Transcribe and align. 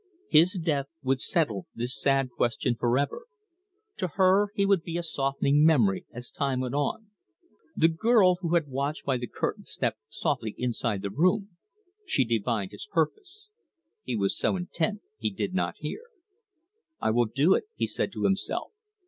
His 0.29 0.53
death 0.53 0.87
would 1.03 1.21
settle 1.21 1.67
this 1.75 2.01
sad 2.01 2.31
question 2.31 2.73
for 2.75 2.97
ever. 2.97 3.27
To 3.97 4.07
her 4.15 4.47
he 4.55 4.65
would 4.65 4.81
be 4.81 4.97
a 4.97 5.03
softening 5.03 5.63
memory 5.63 6.07
as 6.11 6.31
time 6.31 6.59
went 6.59 6.73
on. 6.73 7.11
The 7.75 7.87
girl 7.87 8.37
who 8.41 8.55
had 8.55 8.67
watched 8.67 9.05
by 9.05 9.17
the 9.17 9.27
curtain 9.27 9.65
stepped 9.65 9.99
softly 10.09 10.55
inside 10.57 11.03
the 11.03 11.11
room... 11.11 11.49
she 12.03 12.25
divined 12.25 12.71
his 12.71 12.87
purpose. 12.91 13.49
He 14.01 14.15
was 14.15 14.35
so 14.35 14.55
intent 14.55 15.03
he 15.19 15.29
did 15.29 15.53
not 15.53 15.77
hear. 15.77 16.01
"I 16.99 17.11
will 17.11 17.25
do 17.25 17.53
it," 17.53 17.65
he 17.75 17.85
said 17.85 18.11
to 18.13 18.23
himself. 18.23 18.71